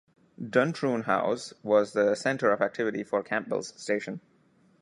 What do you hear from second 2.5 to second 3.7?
of activity for Campbell's